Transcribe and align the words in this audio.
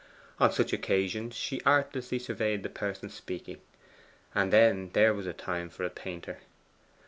On 0.39 0.51
such 0.51 0.73
occasions 0.73 1.35
she 1.35 1.61
artlessly 1.63 2.17
surveyed 2.17 2.63
the 2.63 2.69
person 2.69 3.11
speaking; 3.11 3.61
and 4.33 4.51
then 4.51 4.89
there 4.93 5.13
was 5.13 5.27
a 5.27 5.31
time 5.33 5.69
for 5.69 5.83
a 5.83 5.91
painter. 5.91 6.39